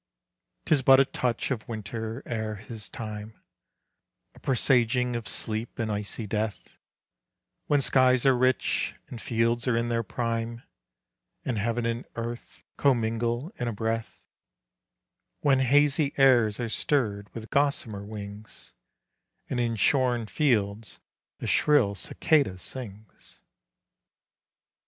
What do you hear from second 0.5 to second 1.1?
'Tis but a